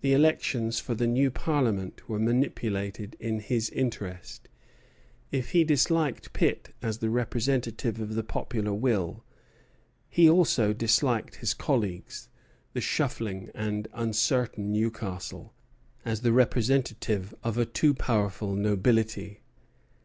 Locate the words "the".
0.00-0.12, 0.94-1.08, 6.98-7.10, 8.14-8.22, 12.74-12.80, 16.20-16.30